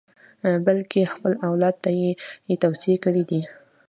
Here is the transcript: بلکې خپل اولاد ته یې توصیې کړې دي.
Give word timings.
بلکې 0.65 1.11
خپل 1.13 1.33
اولاد 1.47 1.75
ته 1.83 1.89
یې 2.47 2.53
توصیې 2.63 2.97
کړې 3.03 3.23
دي. 3.29 3.41